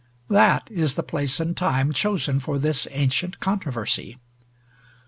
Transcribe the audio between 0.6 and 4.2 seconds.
is the place and time chosen for this ancient controversy.